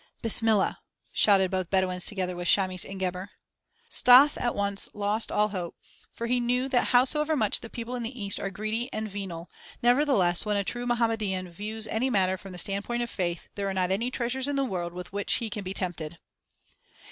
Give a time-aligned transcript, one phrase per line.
[0.23, 0.79] "Bismillah!"
[1.11, 3.29] shouted both Bedouins together with Chamis and Gebhr.
[3.87, 5.75] Stas at once lost all hope,
[6.11, 9.47] for he knew that howsoever much the people in the East are greedy and venal,
[9.83, 13.75] nevertheless when a true Mohammedan views any matter from the standpoint of faith, there are
[13.75, 16.17] not any treasures in the world with which he can be tempted.